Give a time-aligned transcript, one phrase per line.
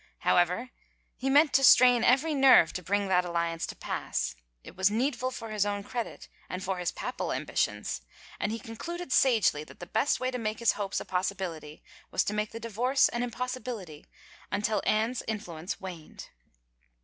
[0.21, 0.71] However,
[1.15, 5.29] he meant to strain every nerve to bring that alliance to pass; it was needful
[5.29, 8.01] for his own credit and for his papal ambitions,
[8.39, 12.23] and he concluded sagely that the best way to make his hopes a possibility was
[12.23, 14.07] to make the divorce an impossibility
[14.51, 16.29] until Anne's influence waned.